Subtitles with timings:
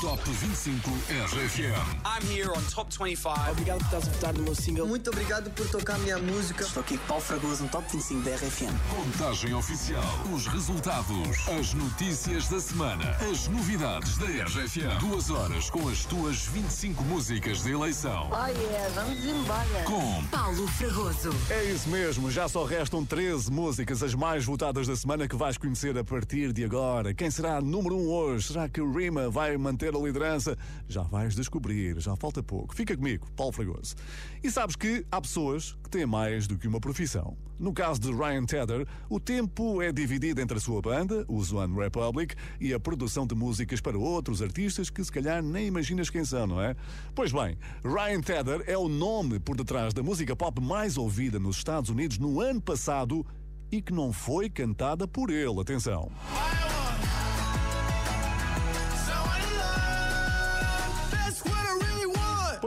[0.00, 2.02] 25 RFM.
[2.04, 3.50] I'm here on Top 25.
[3.50, 4.86] Obrigado por estás a votar no meu single.
[4.86, 6.64] Muito obrigado por tocar a minha música.
[6.64, 8.74] Estou aqui com Paulo Fragoso no Top 25 da RFM.
[8.90, 10.02] Contagem oficial.
[10.32, 11.48] Os resultados.
[11.48, 13.16] As notícias da semana.
[13.30, 14.98] As novidades da RFM.
[15.00, 18.28] Duas horas com as tuas 25 músicas de eleição.
[18.32, 19.84] Oh yeah, vamos embora.
[19.84, 21.30] Com Paulo Fragoso.
[21.48, 25.56] É isso mesmo, já só restam 13 músicas, as mais votadas da semana que vais
[25.56, 27.14] conhecer a partir de agora.
[27.14, 28.48] Quem será número 1 um hoje?
[28.48, 30.56] Será que o Rima vai manter a liderança?
[30.88, 32.74] Já vais descobrir, já falta pouco.
[32.74, 33.96] Fica comigo, Paulo Fragoso.
[34.42, 37.36] E sabes que há pessoas que têm mais do que uma profissão.
[37.58, 41.74] No caso de Ryan Tedder, o tempo é dividido entre a sua banda, os One
[41.76, 46.24] Republic, e a produção de músicas para outros artistas que se calhar nem imaginas quem
[46.24, 46.74] são, não é?
[47.14, 51.56] Pois bem, Ryan Tedder é o nome por detrás da música pop mais ouvida nos
[51.56, 53.24] Estados Unidos no ano passado
[53.70, 55.60] e que não foi cantada por ele.
[55.60, 56.10] Atenção.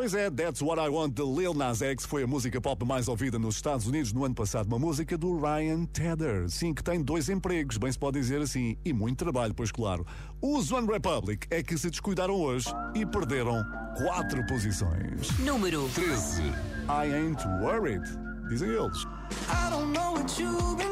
[0.10, 3.10] Pois é, That's What I Want de Lil Nas X foi a música pop mais
[3.10, 4.66] ouvida nos Estados Unidos no ano passado.
[4.68, 6.50] Uma música do Ryan Tedder.
[6.50, 10.08] Sim, que tem dois empregos, bem se pode dizer assim, e muito trabalho, pois claro.
[10.42, 13.62] Os One Republic é que se descuidaram hoje e perderam
[13.98, 15.30] quatro posições.
[15.40, 16.42] Número 13.
[16.88, 18.06] I ain't worried,
[18.48, 19.06] dizem eles.
[19.50, 20.87] I don't know what you've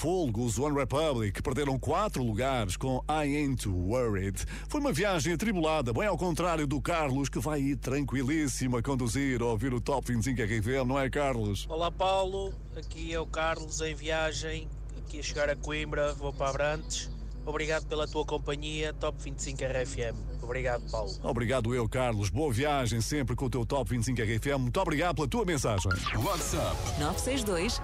[0.00, 4.46] folgo os One Republic, perderam quatro lugares com I Ain't Worried.
[4.66, 9.42] Foi uma viagem atribulada, bem ao contrário do Carlos, que vai ir tranquilíssimo a conduzir,
[9.42, 11.66] a ouvir o Top 25 RFM, não é, Carlos?
[11.68, 14.66] Olá Paulo, aqui é o Carlos em viagem,
[14.96, 17.10] aqui a chegar a Coimbra, vou para Abrantes.
[17.44, 20.29] Obrigado pela tua companhia, Top 25 RFM.
[20.50, 21.12] Obrigado, Paulo.
[21.22, 22.28] Obrigado eu, Carlos.
[22.28, 24.58] Boa viagem sempre com o teu Top 25 RFM.
[24.58, 25.88] Muito obrigado pela tua mensagem.
[26.16, 26.76] WhatsApp.
[26.98, 27.80] 962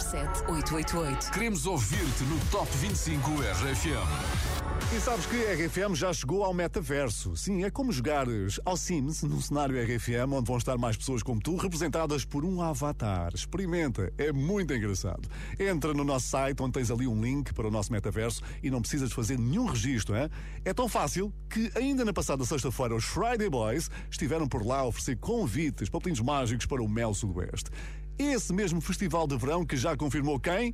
[0.00, 1.30] 007 888.
[1.30, 4.55] Queremos ouvir-te no Top 25 RFM.
[4.94, 7.36] E sabes que RFM já chegou ao metaverso.
[7.36, 11.40] Sim, é como jogares ao Sims num cenário RFM onde vão estar mais pessoas como
[11.40, 13.32] tu, representadas por um avatar.
[13.34, 15.28] Experimenta, é muito engraçado.
[15.58, 18.80] Entra no nosso site onde tens ali um link para o nosso metaverso e não
[18.80, 20.16] precisas fazer nenhum registro.
[20.16, 20.30] Hein?
[20.64, 24.84] É tão fácil que ainda na passada sexta-feira os Friday Boys estiveram por lá a
[24.86, 27.70] oferecer convites, papelinhos mágicos para o Mel Sudoeste.
[28.16, 30.72] Esse mesmo festival de verão que já confirmou quem?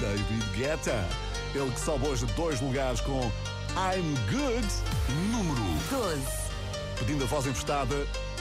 [0.00, 1.33] David Guetta.
[1.54, 3.30] Ele que sobe hoje dois lugares com
[3.76, 4.66] I'm Good,
[5.30, 6.20] Número 12.
[6.98, 7.94] pedindo a voz emprestada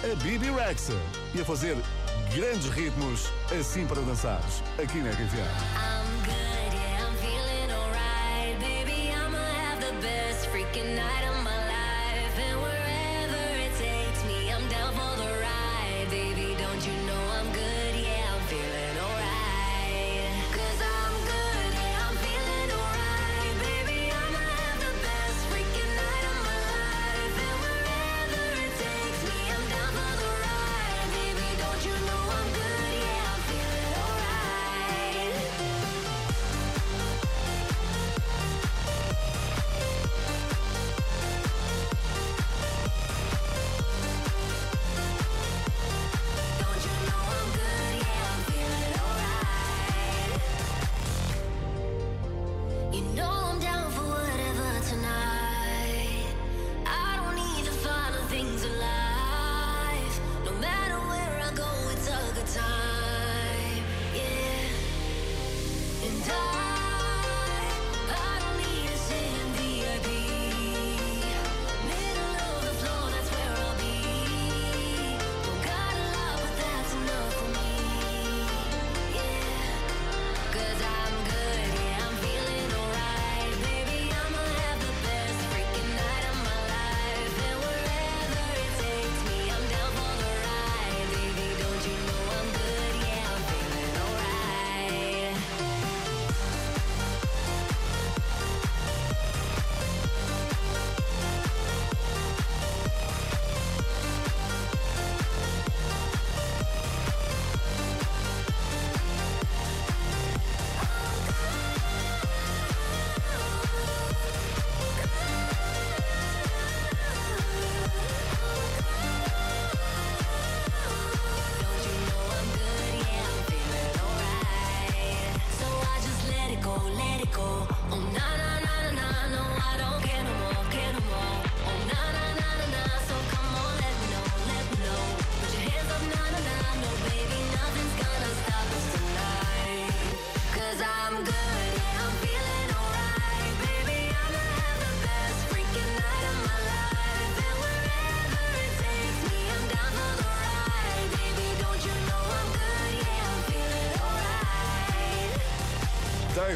[0.03, 0.93] a Bibi Rexa
[1.35, 1.77] e a fazer
[2.33, 5.37] grandes ritmos assim para dançares, aqui na RFM.
[5.37, 7.03] I'm good, yeah,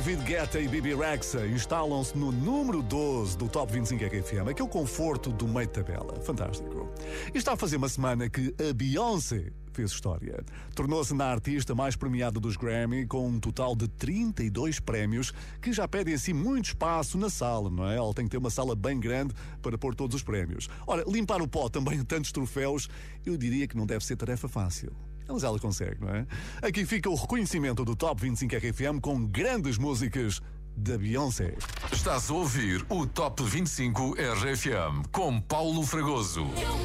[0.08, 5.34] David Guetta e Bibi Rexa instalam-se no número 12 do Top 25 RFM, aquele conforto
[5.34, 6.18] do meio de tabela.
[6.22, 6.90] Fantástico.
[7.36, 10.46] E está a fazer uma semana que a Beyoncé fez história.
[10.74, 15.86] Tornou-se na artista mais premiada dos Grammy, com um total de 32 prémios, que já
[15.90, 17.98] pedem assim muito espaço na sala, não é?
[17.98, 20.70] Ela tem que ter uma sala bem grande para pôr todos os prémios.
[20.88, 22.88] Ora, limpar o pó também tantos troféus,
[23.26, 24.94] eu diria que não deve ser tarefa fácil.
[25.28, 26.26] Mas ela consegue, não é?
[26.62, 30.42] Aqui fica o reconhecimento do Top 25 RFM com grandes músicas
[30.76, 31.56] da Beyoncé.
[31.92, 36.42] Estás a ouvir o Top 25 RFM com Paulo Fragoso.
[36.42, 36.78] You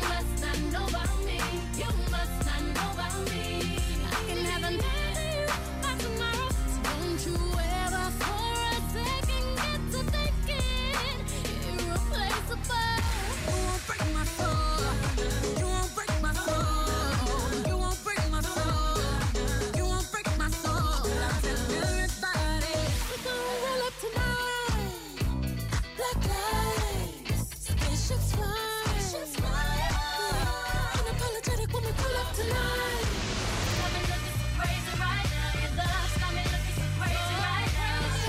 [0.90, 1.11] must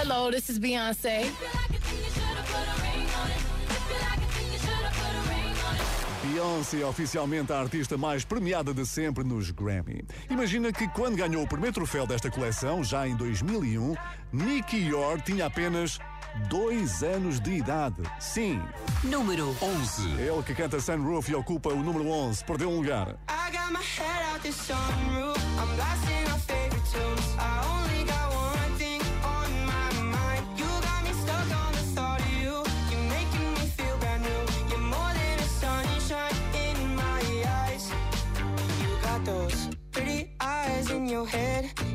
[0.03, 1.31] Hello, this is Beyonce.
[6.23, 10.03] Beyoncé é oficialmente a artista mais premiada de sempre nos Grammy.
[10.29, 13.95] Imagina que quando ganhou o primeiro troféu desta coleção, já em 2001,
[14.33, 15.99] Nicky York tinha apenas
[16.49, 18.01] dois anos de idade.
[18.19, 18.61] Sim,
[19.05, 20.21] Número 11.
[20.21, 23.15] ele que canta Sunroof e ocupa o número 11, perdeu um lugar.
[23.29, 25.37] I got my head out the sunroof.
[25.57, 26.12] I'm blasting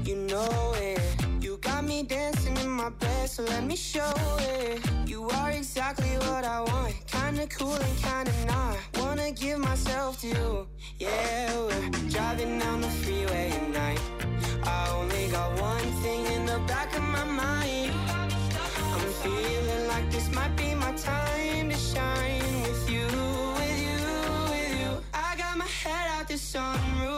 [0.08, 1.02] You know it.
[1.38, 4.80] You got me dancing in my bed, so let me show it.
[5.06, 6.94] You are exactly what I want.
[7.06, 8.78] Kinda cool and kinda not.
[9.00, 10.66] Wanna give myself to you.
[10.98, 14.00] Yeah, we're driving down the freeway at night.
[14.64, 17.92] I only got one thing in the back of my mind.
[18.94, 23.08] I'm feeling like this might be my time to shine with you,
[23.60, 24.00] with you,
[24.52, 24.90] with you.
[25.12, 27.17] I got my head out the sunroof.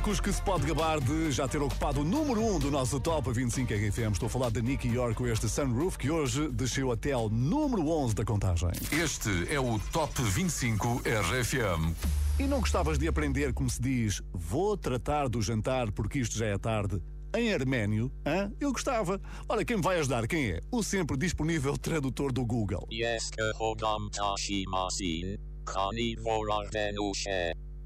[0.00, 2.98] Poucos que se pode gabar de já ter ocupado o número 1 um do nosso
[2.98, 4.12] Top 25 RFM.
[4.12, 7.86] Estou a falar de Nicky York com este Sunroof, que hoje desceu até ao número
[7.86, 8.70] 11 da contagem.
[8.90, 11.94] Este é o Top 25 RFM.
[12.38, 16.46] E não gostavas de aprender como se diz vou tratar do jantar porque isto já
[16.46, 16.98] é tarde?
[17.36, 18.10] Em arménio?
[18.24, 18.50] Hã?
[18.58, 19.20] Eu gostava.
[19.48, 20.26] Ora, quem me vai ajudar?
[20.26, 20.60] Quem é?
[20.70, 22.86] O sempre disponível tradutor do Google.
[22.90, 23.40] Jeske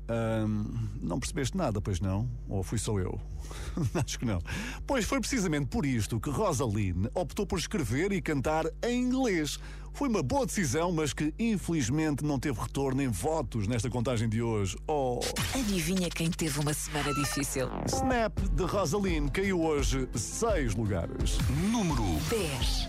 [0.08, 2.28] Ahm, não percebeste nada, pois não?
[2.48, 3.18] Ou fui só eu?
[3.94, 4.40] Acho que não.
[4.86, 9.58] Pois foi precisamente por isto que Rosaline optou por escrever e cantar em inglês.
[9.92, 14.42] Foi uma boa decisão, mas que infelizmente não teve retorno em votos nesta contagem de
[14.42, 14.76] hoje.
[14.88, 15.20] Oh!
[15.54, 17.68] Adivinha quem teve uma semana difícil?
[17.86, 21.38] Snap de Rosaline caiu hoje seis lugares.
[21.70, 22.88] Número 10.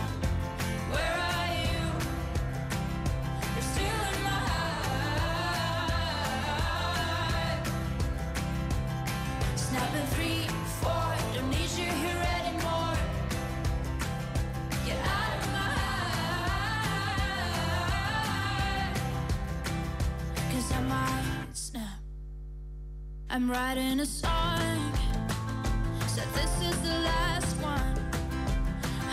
[23.33, 24.91] I'm writing a song.
[26.05, 27.95] Said this is the last one.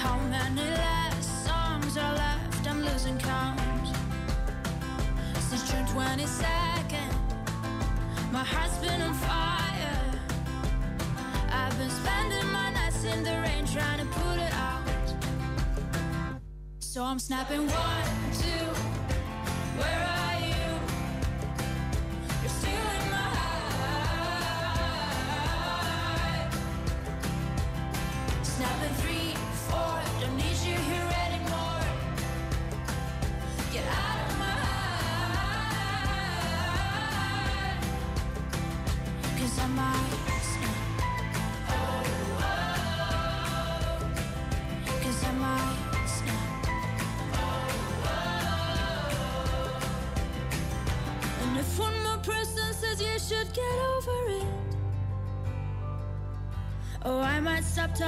[0.02, 2.68] How many last songs are left?
[2.68, 3.60] I'm losing count.
[5.48, 7.12] Since June 22nd,
[8.32, 9.67] my heart's been on fire.
[11.78, 14.82] Been spending my nights in the rain trying to put it out.
[16.80, 18.66] So I'm snapping one, two.
[19.78, 20.27] Where are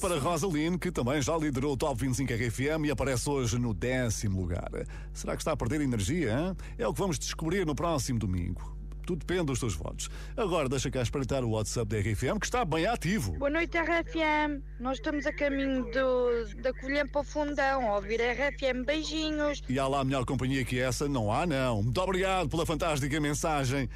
[0.00, 4.40] para Rosaline, que também já liderou o Top 25 RFM e aparece hoje no décimo
[4.40, 4.70] lugar.
[5.12, 6.32] Será que está a perder energia?
[6.32, 6.56] Hein?
[6.78, 8.74] É o que vamos descobrir no próximo domingo.
[9.06, 10.08] Tudo depende dos teus votos.
[10.36, 13.32] Agora deixa cá espreitar o WhatsApp da RFM, que está bem ativo.
[13.32, 14.62] Boa noite, RFM.
[14.78, 18.84] Nós estamos a caminho do, da Colher para o Fundão, a ouvir RFM.
[18.86, 19.62] Beijinhos.
[19.68, 21.08] E há lá melhor companhia que essa?
[21.08, 21.82] Não há, não.
[21.82, 23.88] Muito obrigado pela fantástica mensagem.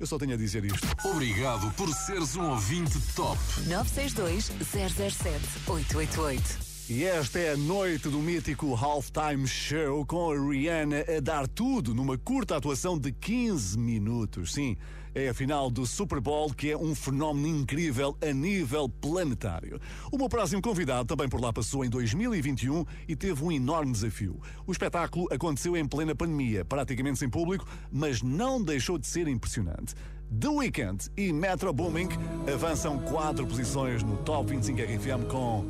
[0.00, 0.88] Eu só tenho a dizer isto.
[1.04, 3.38] Obrigado por seres um ouvinte top.
[3.66, 6.70] 962 007 888.
[6.88, 11.94] E esta é a noite do mítico Halftime Show com a Rihanna a dar tudo
[11.94, 14.54] numa curta atuação de 15 minutos.
[14.54, 14.76] Sim,
[15.14, 19.80] é a final do Super Bowl que é um fenómeno incrível a nível planetário.
[20.10, 24.40] O meu próximo convidado também por lá passou em 2021 e teve um enorme desafio.
[24.66, 29.94] O espetáculo aconteceu em plena pandemia, praticamente sem público, mas não deixou de ser impressionante.
[30.38, 32.08] The Weeknd e Metro Booming
[32.52, 35.64] avançam quatro posições no Top 25 RFM com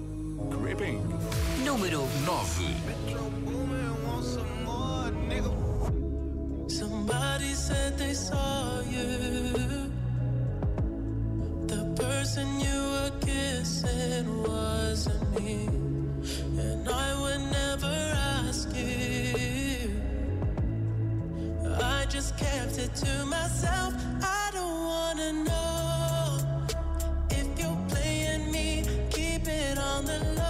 [0.50, 1.00] Creeping.
[1.64, 3.19] Número 9.
[7.10, 9.90] Somebody said they saw you.
[11.66, 15.66] The person you were kissing wasn't me.
[16.64, 17.96] And I would never
[18.46, 19.90] ask you.
[21.82, 23.92] I just kept it to myself.
[24.22, 26.38] I don't wanna know
[27.30, 28.84] if you're playing me.
[29.10, 30.49] Keep it on the low.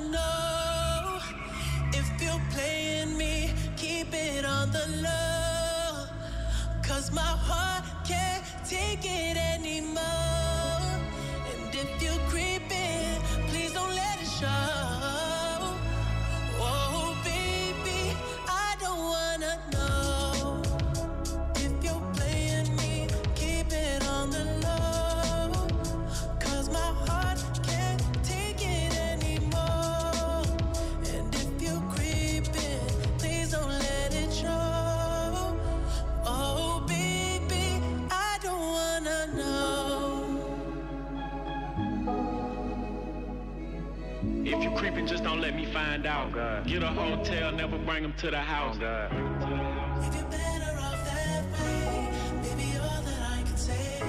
[44.91, 46.33] Creeping, just don't let me find out.
[46.67, 48.75] Get a hotel, never bring them to the house.
[48.75, 52.09] If you're better off that way,
[52.41, 54.01] baby, all that I can say.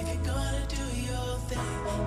[0.00, 1.58] If you're gonna do your thing,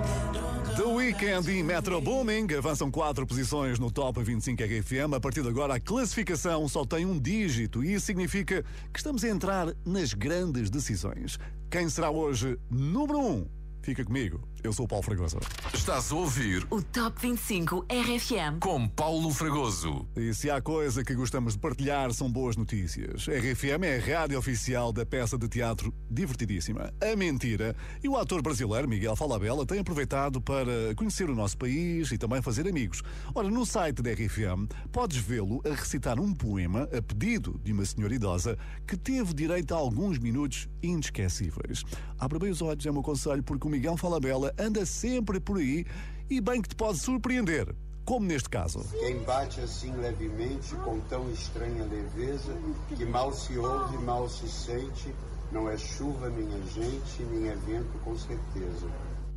[0.02, 0.74] then don't go.
[0.74, 5.14] The Weeknd e Metro Booming avançam quatro posições no Top 25 RFM.
[5.14, 9.22] A partir de agora, a classificação só tem um dígito e isso significa que estamos
[9.22, 11.38] a entrar nas grandes decisões.
[11.70, 13.46] Quem será hoje número um?
[13.82, 15.36] Fica comigo, Eu sou o Paulo Fragoso.
[15.74, 18.60] Estás a ouvir O Top 25 RFM.
[18.60, 20.08] com Paulo Fragoso.
[20.16, 23.26] E se há coisa que gostamos de partilhar são boas notícias.
[23.26, 27.76] RFM é a rádio oficial da peça de teatro divertidíssima A Mentira.
[28.02, 32.40] E o ator brasileiro Miguel Falabella tem aproveitado para conhecer o nosso país e também
[32.40, 33.02] fazer amigos.
[33.34, 37.84] Ora, no site da RFM podes vê-lo a recitar um poema a pedido de uma
[37.84, 41.84] senhora idosa que teve direito a alguns minutos inesquecíveis.
[42.18, 45.58] Abra bem os olhos, é o meu conselho, porque o Miguel Falabella anda sempre por
[45.58, 45.84] aí
[46.28, 47.74] e bem que te pode surpreender.
[48.04, 48.84] Como neste caso.
[49.00, 52.54] Quem bate assim levemente, com tão estranha leveza,
[52.94, 55.14] que mal se ouve, mal se sente,
[55.50, 58.86] não é chuva, minha gente, nem é vento, com certeza.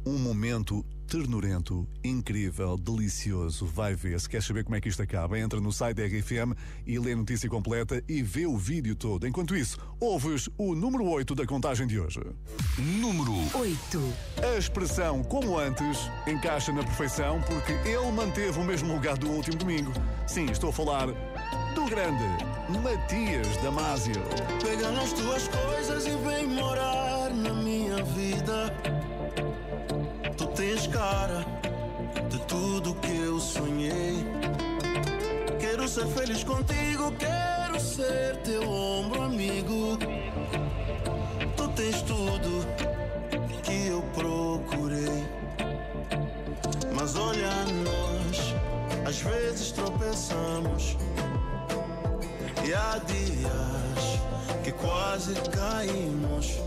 [0.08, 3.66] Um momento ternurento, incrível, delicioso.
[3.66, 4.18] Vai ver.
[4.22, 7.12] Se quer saber como é que isto acaba, entra no site da RFM e lê
[7.12, 9.28] a notícia completa e vê o vídeo todo.
[9.28, 12.22] Enquanto isso, ouves o número 8 da contagem de hoje.
[12.78, 14.14] Número 8.
[14.42, 19.58] A expressão como antes encaixa na perfeição porque ele manteve o mesmo lugar do último
[19.58, 19.92] domingo.
[20.26, 21.08] Sim, estou a falar
[21.76, 22.24] do grande
[22.82, 24.24] Matias Damasio.
[24.64, 28.74] Pega nas tuas coisas e vem morar na minha vida.
[30.98, 31.46] Cara
[32.28, 34.26] de tudo que eu sonhei.
[35.60, 40.00] Quero ser feliz contigo, quero ser teu ombro amigo.
[41.56, 42.66] Tu tens tudo
[43.62, 45.24] que eu procurei.
[46.96, 47.52] Mas olha
[47.86, 48.56] nós,
[49.08, 50.98] às vezes tropeçamos.
[52.68, 54.20] E há dias
[54.64, 56.58] que quase caímos.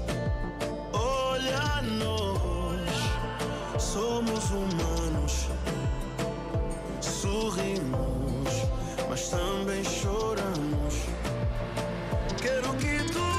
[0.92, 2.29] Olha nós,
[3.92, 5.48] somos humanos.
[7.00, 8.48] Sorrimos,
[9.09, 10.94] mas também choramos.
[12.40, 13.29] Quero que tudo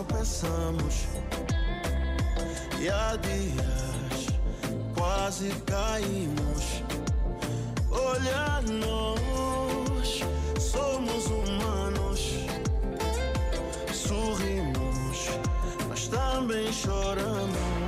[0.00, 1.06] tropeçamos
[2.80, 4.26] e há dias
[4.94, 6.82] quase caímos.
[7.90, 10.20] Olha nós,
[10.58, 12.34] somos humanos,
[13.92, 15.28] sorrimos,
[15.88, 17.79] mas também choramos.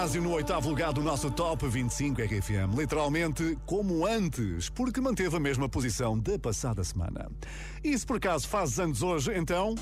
[0.00, 2.74] Damasio no oitavo lugar do nosso Top 25 RFM.
[2.74, 7.30] Literalmente como antes, porque manteve a mesma posição da passada semana.
[7.84, 9.74] E se por acaso fazes anos hoje, então.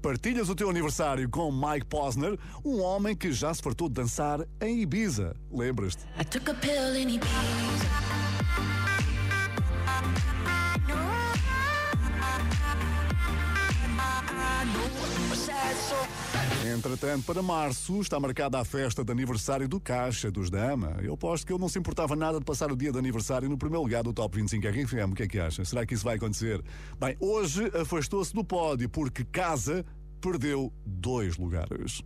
[0.00, 4.40] Partilhas o teu aniversário com Mike Posner, um homem que já se fartou de dançar
[4.58, 5.36] em Ibiza.
[5.52, 6.02] Lembras-te?
[6.18, 7.73] I took a pill in Ibiza.
[16.64, 20.96] Entretanto, para março está marcada a festa de aniversário do Caixa dos Dama.
[21.02, 23.58] Eu aposto que ele não se importava nada de passar o dia de aniversário no
[23.58, 25.12] primeiro lugar do Top 25 RFM.
[25.12, 25.62] O que é que acha?
[25.64, 26.64] Será que isso vai acontecer?
[26.98, 29.84] Bem, hoje afastou-se do pódio porque Casa
[30.22, 32.02] perdeu dois lugares.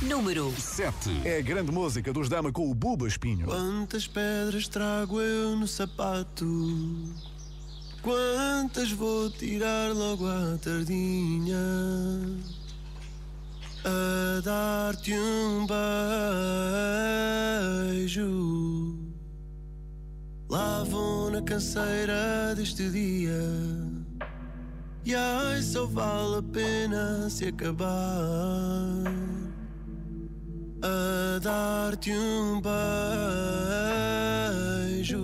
[0.00, 1.26] Número 7.
[1.26, 3.46] É a grande música dos Dama com o Buba Espinho.
[3.46, 6.46] Quantas pedras trago eu no sapato?
[8.00, 11.58] Quantas vou tirar logo à tardinha?
[13.84, 15.66] A dar-te um
[17.96, 18.98] beijo.
[20.50, 23.40] Lá vou na canseira deste dia.
[25.04, 27.88] E ai, só vale a pena se acabar
[30.82, 32.60] a dar-te um
[35.00, 35.18] beijo.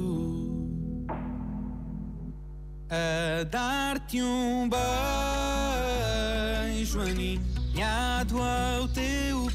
[2.88, 4.84] A dar-te um beijo
[7.74, 9.48] aninhado ao teu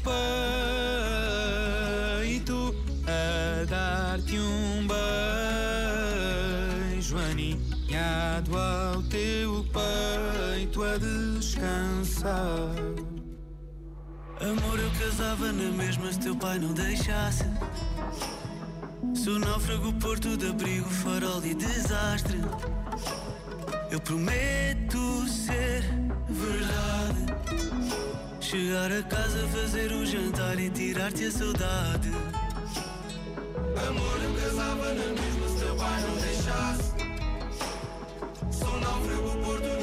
[2.22, 2.74] peito.
[3.06, 4.86] A dar-te um
[6.92, 12.76] beijo aninhado ao teu peito a descansar.
[14.40, 17.44] Amor, eu casava na mesma se teu pai não deixasse.
[19.14, 22.38] Sou náufrago, porto de abrigo, farol e desastre.
[23.90, 25.82] Eu prometo ser
[26.28, 27.09] verdade.
[28.50, 32.10] Chegar a casa, fazer um jantar e tirar-te a saudade.
[33.86, 36.94] Amor, eu casava na mesma se teu pai não deixasse.
[38.50, 39.79] Sou náufrago, porto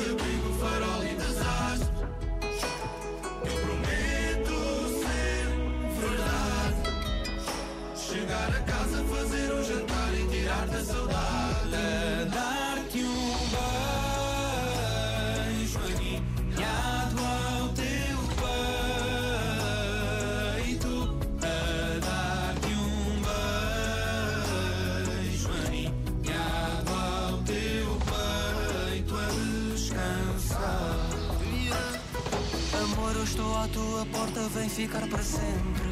[34.57, 35.87] vem ficar para sempre.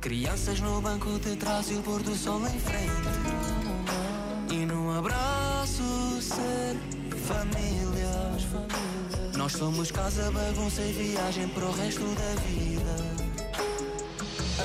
[0.00, 3.08] Crianças no banco de trás e o pôr do sol em frente.
[4.50, 5.82] E num abraço
[6.20, 6.76] ser
[7.26, 8.14] família.
[9.36, 12.94] Nós somos casa, bagunça e viagem para o resto da vida.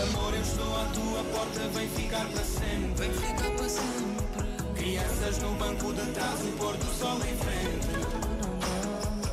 [0.04, 2.94] Amor, eu estou à tua porta, vem ficar para sempre.
[2.96, 4.48] Vem ficar para sempre.
[4.76, 7.88] Crianças no banco de trás, o pôr do sol em frente.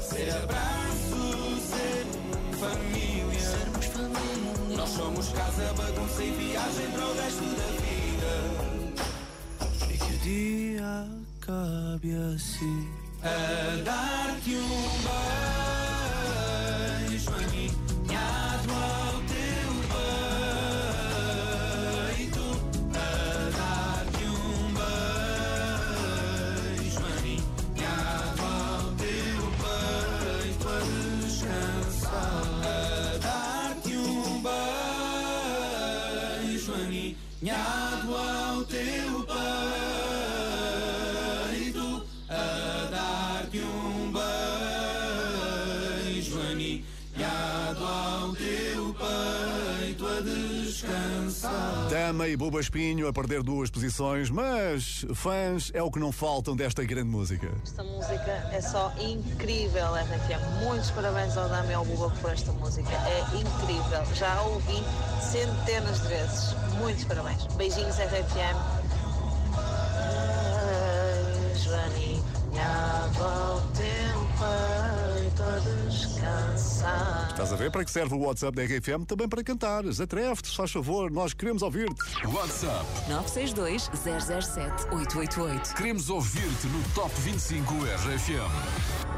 [0.00, 0.75] Ser abraço,
[5.36, 8.32] casa, bagunça e viagem para o resto da vida.
[9.92, 11.06] E que o dia
[11.38, 12.88] acabe assim.
[13.22, 14.66] A dar-te um
[17.08, 17.85] beijo aninhado
[52.36, 57.08] Buba Espinho a perder duas posições, mas fãs é o que não faltam desta grande
[57.08, 57.50] música.
[57.62, 60.64] Esta música é só incrível, RFM.
[60.64, 62.90] Muitos parabéns ao Dami e ao Buba por esta música.
[62.90, 64.04] É incrível.
[64.14, 64.82] Já a ouvi
[65.22, 66.54] centenas de vezes.
[66.78, 67.46] Muitos parabéns.
[67.54, 68.56] Beijinhos, RFM.
[71.54, 73.62] Beijo aninhado
[75.96, 77.28] descansar.
[77.30, 79.04] Estás a ver para que serve o WhatsApp da RFM?
[79.06, 80.00] Também para cantares.
[80.00, 82.26] Atreve-te, faz favor, nós queremos ouvir-te.
[82.26, 85.74] WhatsApp 962 007 888.
[85.74, 89.16] Queremos ouvir-te no Top 25 RFM.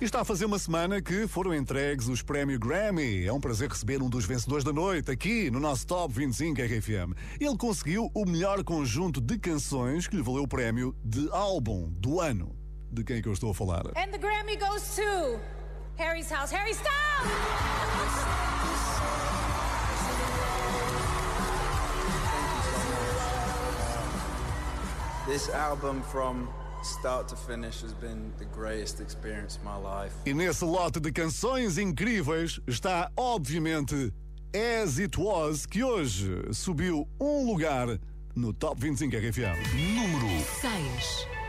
[0.00, 3.26] E está a fazer uma semana que foram entregues os prémios Grammy.
[3.26, 7.14] É um prazer receber um dos vencedores da noite aqui no nosso Top 25 RFM.
[7.38, 12.18] Ele conseguiu o melhor conjunto de canções que lhe valeu o prémio de álbum do
[12.18, 12.59] ano.
[12.92, 13.86] De quem é que eu estou a falar?
[13.96, 15.38] And the Grammy goes to
[15.96, 16.50] Harry's house.
[16.50, 16.90] Harry Styles!
[25.26, 26.48] This album from
[26.82, 30.12] start to finish has been the greatest experience of my life.
[30.26, 34.12] E nesse lote de canções incríveis está, obviamente,
[34.52, 37.86] As It Was, que hoje subiu um lugar
[38.34, 39.58] no Top 25 RFM.
[39.74, 41.39] Número 6.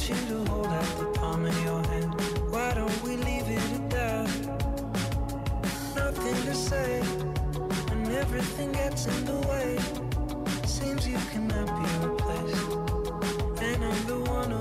[0.00, 2.14] want you to hold out the palm of your hand.
[2.50, 4.28] Why don't we leave it at that?
[5.94, 7.02] Nothing to say,
[7.90, 9.78] and everything gets in the way.
[10.66, 12.68] Seems you cannot be replaced,
[13.62, 14.59] and I'm the one who.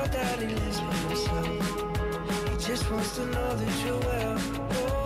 [0.00, 2.48] Your daddy lives by himself.
[2.48, 4.99] He just wants to know that you're well.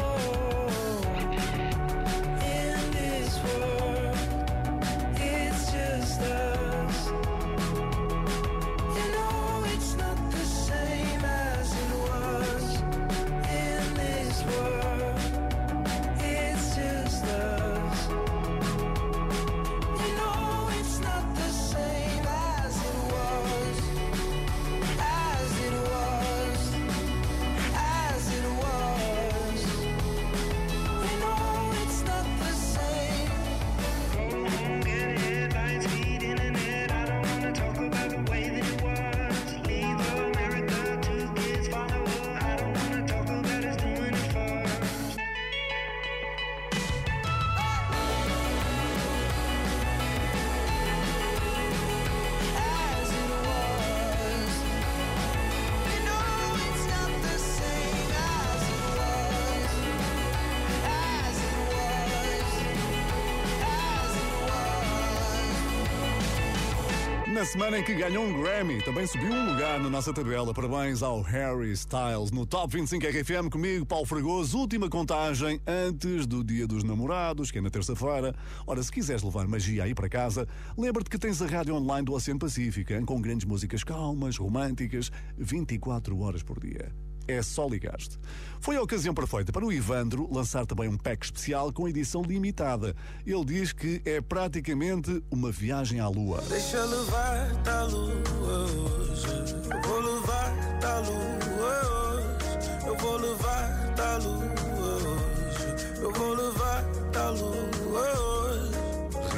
[67.54, 70.52] Semana em que ganhou um Grammy, também subiu um lugar na nossa tabela.
[70.52, 74.58] Parabéns ao Harry Styles no Top 25 RFM comigo, Paulo Fragoso.
[74.58, 78.34] Última contagem antes do Dia dos Namorados, que é na terça-feira.
[78.66, 82.14] Ora, se quiseres levar magia aí para casa, lembra-te que tens a rádio online do
[82.14, 86.92] Oceano Pacífico, hein, com grandes músicas calmas, românticas, 24 horas por dia.
[87.26, 88.18] É só ligar-te.
[88.60, 92.96] Foi a ocasião perfeita para o Ivandro lançar também um pack especial com edição limitada.
[93.26, 96.42] Ele diz que é praticamente uma viagem à Lua.
[96.48, 99.26] Deixa levar-te lua hoje.
[99.70, 102.86] Eu vou levar-te lua hoje.
[102.86, 106.00] Eu vou levar-te lua hoje.
[106.00, 108.53] Eu vou levar-te lua hoje.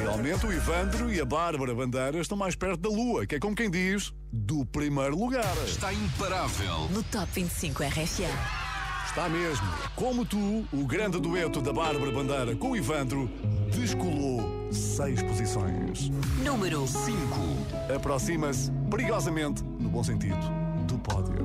[0.07, 3.53] Realmente o Ivandro e a Bárbara Bandeira estão mais perto da Lua, que é como
[3.53, 5.53] quem diz, do primeiro lugar.
[5.67, 6.87] Está imparável.
[6.91, 8.67] No Top 25 RFM.
[9.05, 9.67] Está mesmo.
[9.97, 13.29] Como tu, o grande dueto da Bárbara Bandeira com o Ivandro
[13.69, 16.09] descolou seis posições.
[16.41, 17.93] Número 5.
[17.93, 20.39] Aproxima-se, perigosamente, no bom sentido,
[20.87, 21.35] do pódio.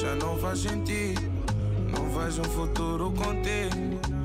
[0.00, 1.22] Já não faz sentido,
[1.90, 4.19] não vejo um futuro contigo.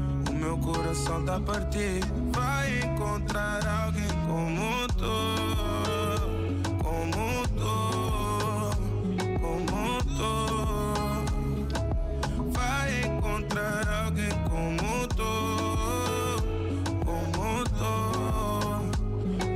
[0.46, 2.06] Meu coração tá partido.
[2.32, 5.26] Vai encontrar alguém como tu,
[6.84, 7.74] como tu,
[9.42, 10.34] como tu.
[12.52, 15.34] Vai encontrar alguém como tu,
[17.04, 17.94] como tu,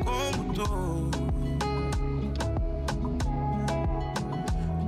[0.04, 0.70] como tu.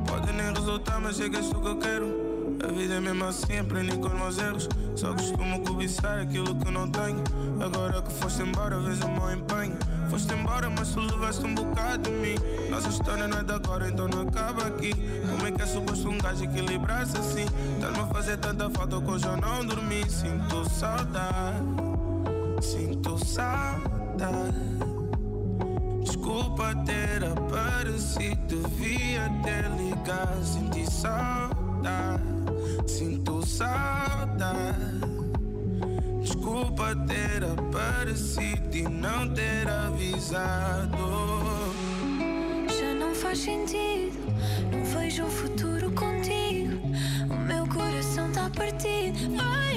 [0.07, 2.20] Pode nem resultar, mas chegas tu que eu quero.
[2.63, 4.69] A vida é mesmo assim, aprendi com os meus erros.
[4.95, 7.23] Só costumo cobiçar aquilo que não tenho.
[7.63, 9.77] Agora que foste embora, vejo o meu empenho.
[10.09, 12.35] Foste embora, mas tu levaste um bocado de mim.
[12.69, 14.93] Nossa história não é de agora, então não acaba aqui.
[15.29, 17.45] Como é que é suposto um gajo equilibrar-se assim?
[17.79, 20.09] Tá-me a fazer tanta falta que hoje eu não dormi.
[20.09, 21.65] Sinto saudade,
[22.61, 23.91] sinto saudade.
[26.03, 30.43] Desculpa ter aparecido, devia ter ligado.
[30.43, 32.23] Senti saudade,
[32.87, 34.77] sinto saudade.
[36.21, 40.97] Desculpa ter aparecido e não ter avisado.
[42.79, 44.17] Já não faz sentido,
[44.71, 46.79] não vejo um futuro contigo.
[47.29, 49.35] O meu coração tá partido.
[49.35, 49.70] Vai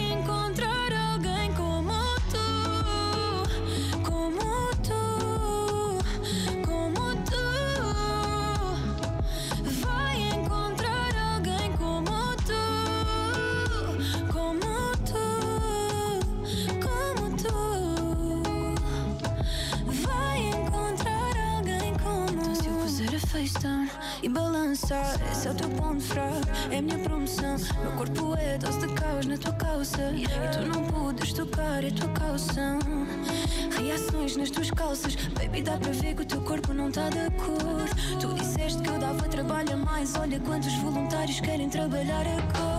[24.23, 25.21] e balançar.
[25.33, 27.57] Esse é o teu ponto fraco, é a minha promoção.
[27.83, 30.13] Meu corpo é dose de caos na tua calça.
[30.13, 32.79] E tu não podes tocar, é tua calção.
[33.77, 37.19] Reações nas tuas calças, baby, dá para ver que o teu corpo não tá de
[37.19, 38.21] acordo.
[38.21, 40.15] Tu disseste que eu dava trabalho a mais.
[40.15, 42.74] Olha quantos voluntários querem trabalhar agora.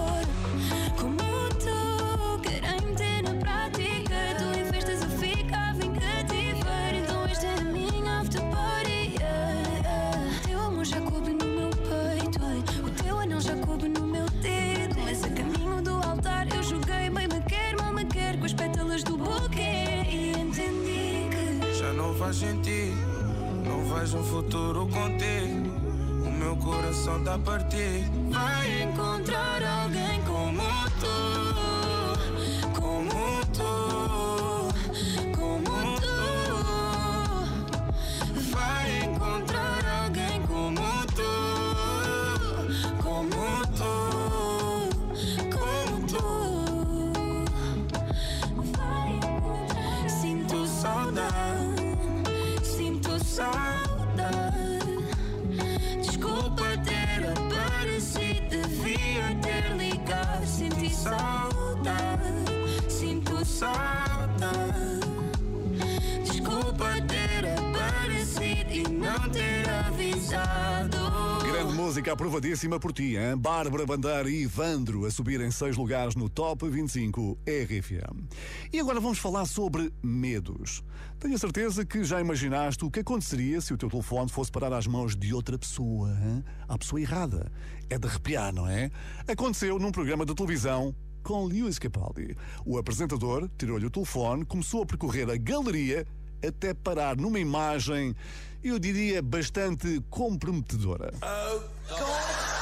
[70.27, 73.37] Grande música aprovadíssima por ti, hein?
[73.37, 78.27] Bárbara Bandeira e Ivandro a subir em seis lugares no Top 25 RFM.
[78.73, 80.83] E agora vamos falar sobre medos.
[81.19, 84.73] Tenho a certeza que já imaginaste o que aconteceria se o teu telefone fosse parar
[84.73, 86.43] às mãos de outra pessoa, hein?
[86.79, 87.51] pessoa errada.
[87.89, 88.89] É de arrepiar, não é?
[89.27, 92.35] Aconteceu num programa de televisão com Lewis Capaldi.
[92.65, 96.05] O apresentador tirou-lhe o telefone, começou a percorrer a galeria
[96.45, 98.15] até parar numa imagem,
[98.63, 101.13] eu diria, bastante comprometedora.
[101.21, 101.59] Oh,
[101.89, 102.55] God.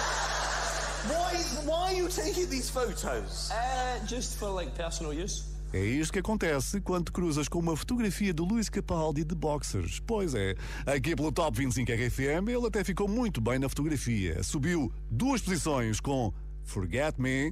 [1.06, 3.52] Why, why are you taking these photos?
[3.52, 5.54] Uh, just for like personal use.
[5.74, 10.00] É isto que acontece quando te cruzas com uma fotografia do Luís Capaldi de boxers.
[10.06, 10.54] Pois é,
[10.86, 14.44] aqui pelo Top 25 RFM ele até ficou muito bem na fotografia.
[14.44, 16.32] Subiu duas posições com
[16.64, 17.52] Forget Me.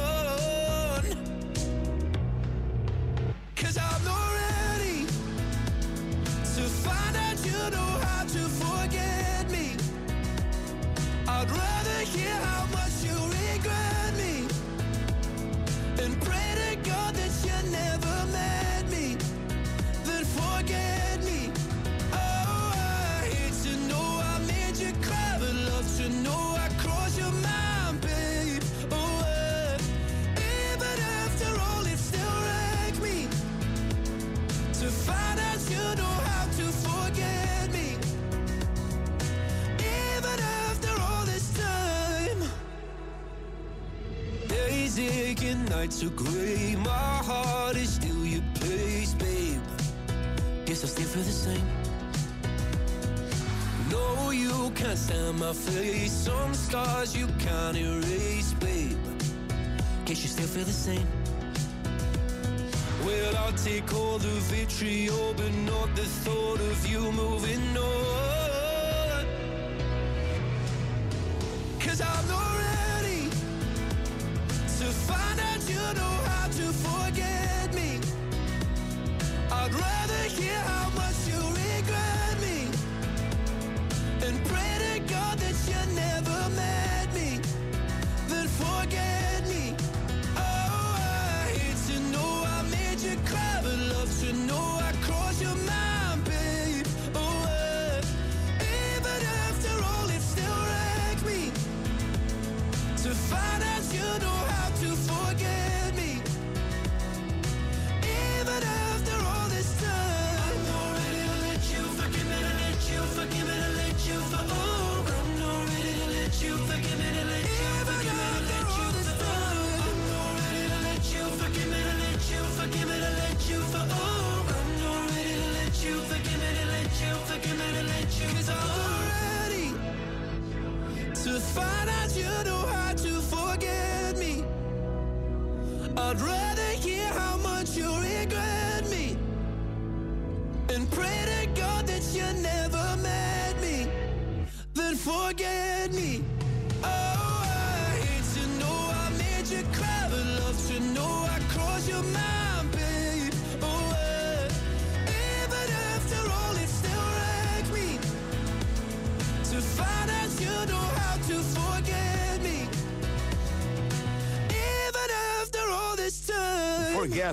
[55.01, 56.11] Can't stand my face.
[56.11, 58.97] Some scars you can't erase, babe.
[60.05, 61.07] Guess you still feel the same.
[63.05, 69.25] Well, I'll take all the vitriol, but not the thought of you moving on.
[71.79, 73.29] Cause I'm not ready
[74.79, 77.40] to find out you know how to forget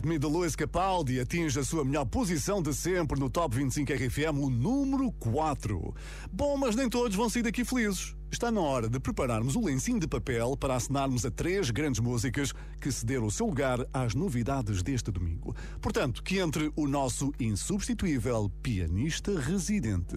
[0.08, 4.38] Me de Luís Capaldi atinge a sua melhor posição de sempre no Top 25 RFM,
[4.38, 5.94] o número 4.
[6.32, 8.16] Bom, mas nem todos vão sair daqui felizes.
[8.32, 12.54] Está na hora de prepararmos o lencinho de papel para assinarmos a três grandes músicas
[12.80, 15.54] que cederam o seu lugar às novidades deste domingo.
[15.78, 20.16] Portanto, que entre o nosso insubstituível pianista residente.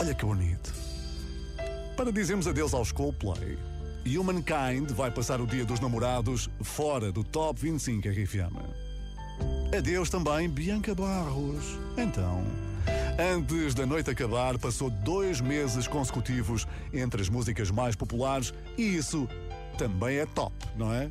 [0.00, 0.72] Olha que bonito.
[1.96, 3.58] Para dizermos adeus aos Coldplay,
[4.16, 8.56] Humankind vai passar o dia dos namorados fora do Top 25 RFM.
[9.76, 11.78] Adeus também Bianca Barros.
[11.96, 12.42] Então,
[13.18, 19.28] antes da noite acabar, passou dois meses consecutivos entre as músicas mais populares e isso
[19.76, 21.10] também é top, não é?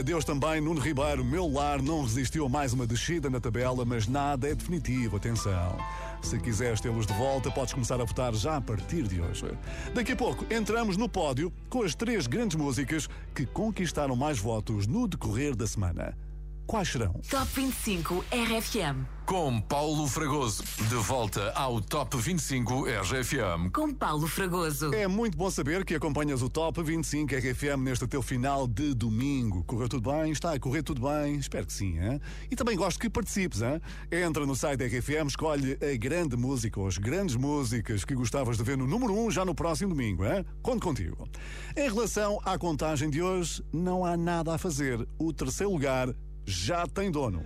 [0.00, 4.08] Adeus também Nuno Ribeiro, meu lar não resistiu a mais uma descida na tabela, mas
[4.08, 5.78] nada é definitivo, atenção.
[6.22, 9.46] Se quiseres tê-los de volta, podes começar a votar já a partir de hoje.
[9.94, 14.86] Daqui a pouco entramos no pódio com as três grandes músicas que conquistaram mais votos
[14.86, 16.25] no decorrer da semana.
[16.66, 17.12] Quais serão?
[17.30, 19.06] Top 25 RFM.
[19.24, 20.64] Com Paulo Fragoso.
[20.88, 23.70] De volta ao Top 25 RFM.
[23.72, 24.92] Com Paulo Fragoso.
[24.92, 29.62] É muito bom saber que acompanhas o Top 25 RFM neste teu final de domingo.
[29.64, 30.32] Correu tudo bem?
[30.32, 31.36] Está a correr tudo bem?
[31.36, 32.20] Espero que sim, hein?
[32.50, 33.80] E também gosto que participes, hein?
[34.10, 38.56] Entra no site da RFM, escolhe a grande música ou as grandes músicas que gostavas
[38.56, 40.44] de ver no número 1 já no próximo domingo, hein?
[40.62, 41.28] Conto contigo.
[41.76, 45.06] Em relação à contagem de hoje, não há nada a fazer.
[45.18, 46.14] O terceiro lugar
[46.46, 47.42] já tem dono.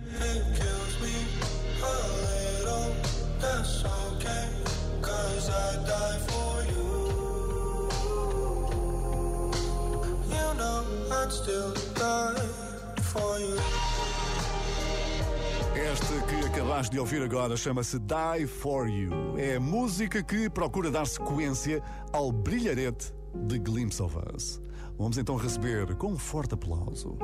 [15.75, 19.37] Esta que acabaste de ouvir agora chama-se Die For You.
[19.37, 21.81] É música que procura dar sequência
[22.13, 24.61] ao brilharete de Glimpse of Us.
[24.97, 27.17] Vamos então receber com um forte aplauso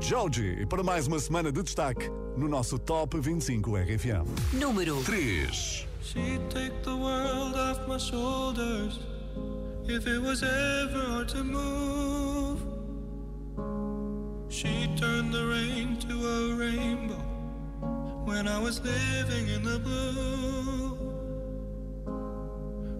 [0.00, 4.26] Joji para mais uma semana de destaque no nosso Top 25 RFM.
[4.52, 5.86] Número 3.
[6.02, 9.00] She'd take the world off my shoulders
[9.88, 12.60] if it was ever hard to move.
[14.48, 17.22] She turned the rain to a rainbow
[18.24, 20.96] when I was living in the blue.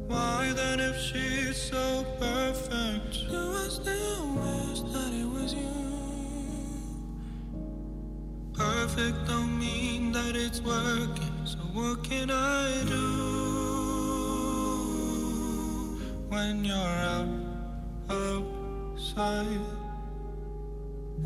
[0.09, 5.86] Why then, if she's so perfect, do I still wish that it was you?
[8.97, 12.97] Perfect don't mean that it's working, so what can I do
[16.31, 16.75] when you're
[17.13, 17.29] out
[18.09, 19.61] outside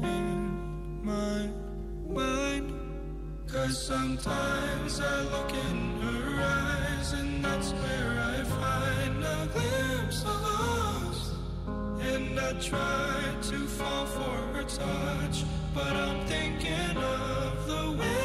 [0.02, 1.48] in my
[2.08, 2.72] mind?
[3.46, 10.42] Cause sometimes I look in her eyes, and that's where I find a glimpse of
[10.42, 11.34] us.
[12.00, 18.19] And I try to fall for her touch, but I'm thinking of the way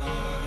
[0.00, 0.37] for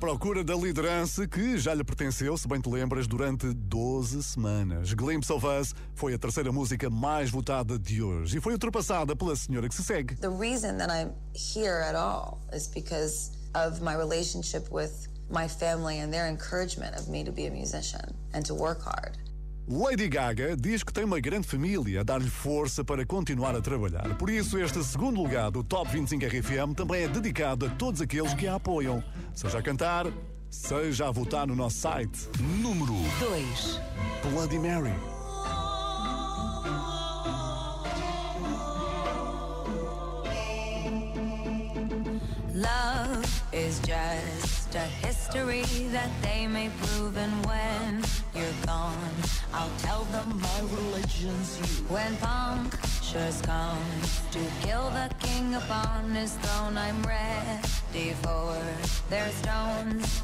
[0.00, 4.94] procura da liderança que já lhe pertenceu, se bem te lembras, durante 12 semanas.
[4.94, 9.36] Glimpse of Us foi a terceira música mais votada de hoje e foi ultrapassada pela
[9.36, 10.16] senhora que se segue.
[10.16, 16.00] The reason that I'm here at all is because of my relationship with my family
[16.00, 19.18] and their encouragement of me to be a musician and to work hard.
[19.72, 24.16] Lady Gaga diz que tem uma grande família a dar-lhe força para continuar a trabalhar.
[24.16, 28.34] Por isso, este segundo lugar do Top 25 RFM também é dedicado a todos aqueles
[28.34, 29.00] que a apoiam,
[29.32, 30.06] seja a cantar,
[30.50, 32.28] seja a votar no nosso site.
[32.60, 33.80] Número 2.
[34.32, 34.92] Bloody Mary.
[42.52, 44.29] Love is just
[44.74, 48.04] a history that they may prove, and when
[48.34, 49.14] you're gone,
[49.52, 51.84] I'll tell them my religion's you.
[51.88, 53.78] When punctures come
[54.32, 58.56] to kill the king upon his throne, I'm ready for
[59.08, 60.22] their stones.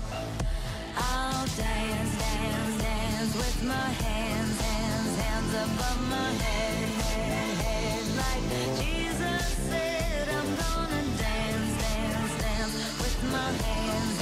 [0.96, 8.04] I'll dance, dance, dance with my hands, hands, hands above my head, head, head.
[8.22, 8.44] Like
[8.78, 14.15] Jesus said, I'm gonna dance, dance, dance with my hands,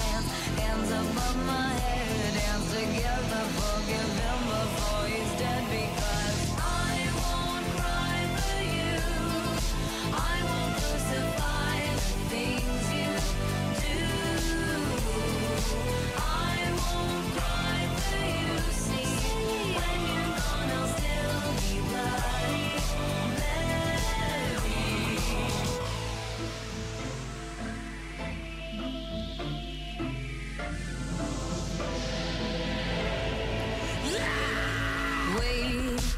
[19.75, 22.64] when you're gone, I'll still be bloody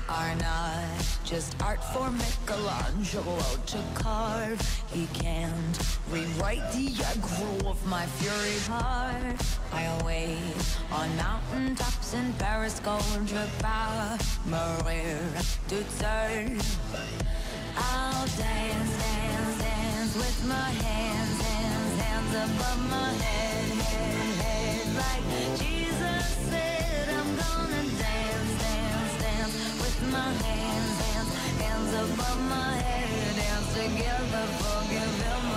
[0.08, 0.84] are not
[1.24, 4.60] just art for Michelangelo to carve.
[4.92, 5.78] He can't
[6.10, 9.42] rewrite the aggro of my fury heart.
[9.72, 15.18] I wait on mountaintops in Paris, Gondra, Power, Maria,
[15.88, 16.78] serve.
[17.76, 24.96] I'll dance, dance, dance with my hands, hands, hands above my head, head, head.
[24.96, 25.85] Like Jesus
[32.16, 33.36] above my head.
[33.36, 35.55] Dance together, forgive him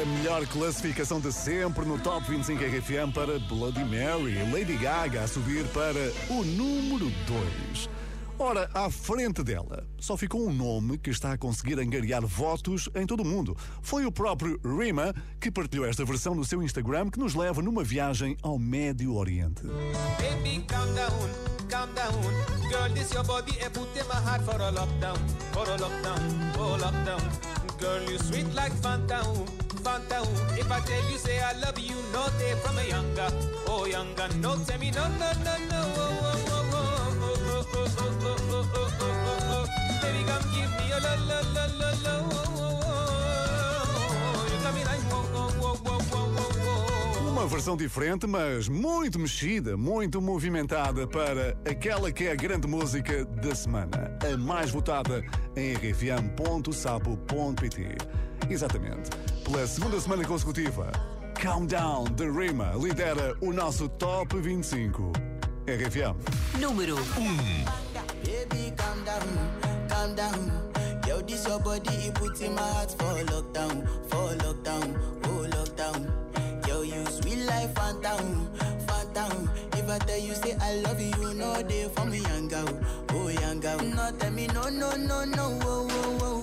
[0.00, 4.50] A melhor classificação de sempre no Top 25 RFM para Bloody Mary.
[4.50, 7.90] Lady Gaga a subir para o número 2.
[8.38, 13.06] Ora, à frente dela, só ficou um nome que está a conseguir angariar votos em
[13.06, 13.54] todo o mundo.
[13.82, 17.84] Foi o próprio Rima que partilhou esta versão no seu Instagram que nos leva numa
[17.84, 19.64] viagem ao Médio Oriente.
[19.66, 21.10] Baby, calm down,
[21.68, 22.50] calm down.
[22.70, 25.18] Girl, this your body, and put in my heart for a lockdown,
[25.52, 27.50] for a lockdown, oh lockdown.
[27.78, 29.24] Girl, you sweet like Fanta,
[29.80, 30.28] Bantahu.
[30.58, 32.22] If I tell you, say I love you, no
[32.62, 33.28] from a younger.
[33.66, 35.80] Oh, younger, no, tell me, no, no, no, no.
[35.96, 39.66] Oh, oh, oh, oh, oh, oh, oh, oh, oh, oh.
[40.02, 42.50] Baby, come give me your love, love, love, love, love.
[47.28, 53.24] Uma versão diferente, mas muito mexida, muito movimentada para aquela que é a grande música
[53.24, 55.24] da semana, a mais votada
[55.56, 56.80] em rfm.sapo.pt.
[58.50, 59.10] Exatamente.
[59.52, 60.92] Pela segunda semana consecutiva,
[61.34, 65.12] Calm Down de Rima lidera o nosso Top 25.
[65.66, 66.14] RFM.
[66.60, 67.00] Número 1.
[68.24, 70.52] Baby, calm down, calm down.
[71.06, 74.94] Yo, this your body, it puts in my heart for lockdown, for lockdown,
[75.24, 76.68] oh lockdown.
[76.68, 78.48] Yo, you sweet life, phantom,
[78.86, 79.50] phantom.
[79.72, 82.78] If I tell you say I love you, you know they for me, young girl,
[83.10, 83.78] oh young girl.
[83.80, 86.39] No, tell me no, no, no, no, oh, oh, oh,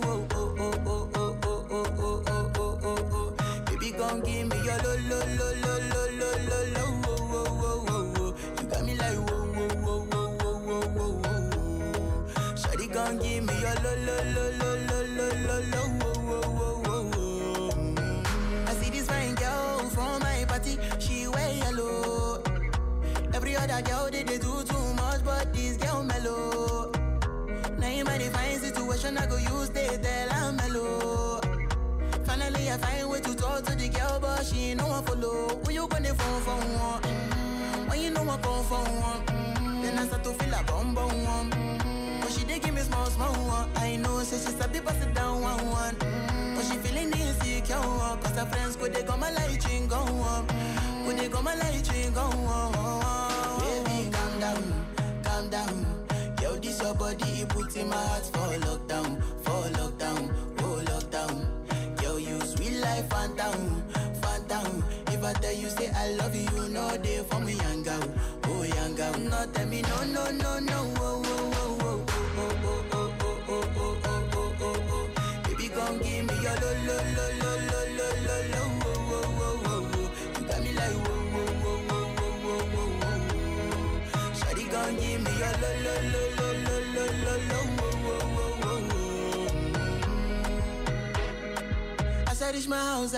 [4.07, 7.61] Baby, gon' give me your lo, lo, lo, lo, lo, lo, lo, lo, oh, oh,
[7.61, 8.61] oh, oh, oh.
[8.61, 12.55] You got me like whoa, whoa, whoa, whoa, whoa, whoa, whoa, whoa.
[12.55, 14.46] Shawty gon' give me your lo, lo, lo, lo, lo,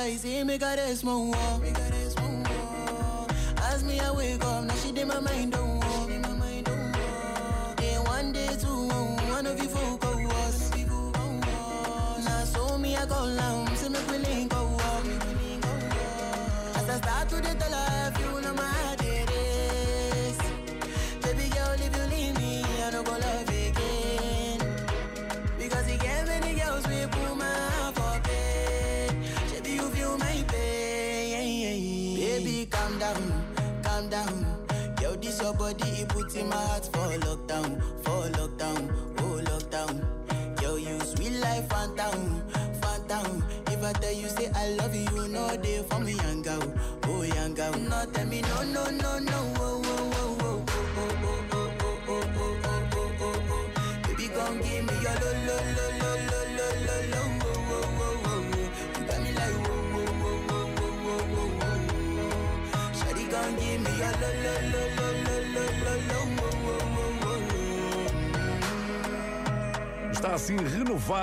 [0.09, 1.31] y si me cares, mon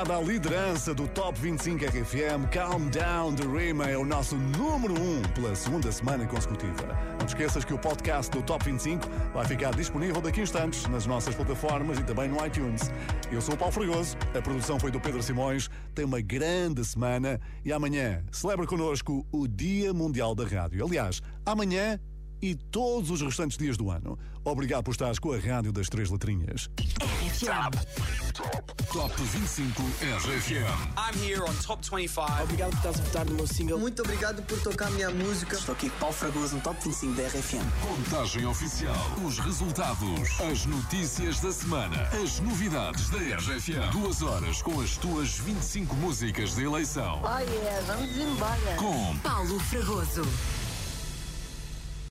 [0.07, 2.49] renovada a liderança do Top 25 RFM.
[2.53, 6.97] Calm Down de Rima é o nosso número 1 pela segunda semana consecutiva.
[7.19, 10.87] Não te esqueças que o podcast do Top 25 vai ficar disponível daqui a instantes
[10.87, 12.83] nas nossas plataformas e também no iTunes.
[13.33, 15.69] Eu sou o Paulo Fregoso, a produção foi do Pedro Simões.
[15.95, 20.85] Tem uma grande semana e amanhã celebra connosco o Dia Mundial da Rádio.
[20.85, 21.99] Aliás, amanhã
[22.41, 24.19] e todos os restantes dias do ano.
[24.45, 26.71] Obrigado por estares com a Rádio das Três Letrinhas.
[27.39, 30.65] Top 25 RFM.
[30.97, 32.43] I'm here on Top 25.
[32.43, 33.79] Obrigado por estás a votar no meu single.
[33.79, 35.55] Muito obrigado por tocar a minha música.
[35.55, 37.71] Estou aqui com Paulo Fragoso no Top 25 da RFM.
[37.83, 38.97] Contagem oficial.
[39.23, 40.41] Os resultados.
[40.51, 42.09] As notícias da semana.
[42.23, 43.93] As novidades da RFM.
[43.93, 47.21] Duas horas com as tuas 25 músicas de eleição.
[47.23, 48.77] Oh yeah, vamos embora.
[48.79, 50.23] Com Paulo Fragoso.